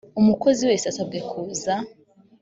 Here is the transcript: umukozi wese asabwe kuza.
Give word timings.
umukozi 0.19 0.61
wese 0.69 0.85
asabwe 0.91 1.17
kuza. 1.29 1.73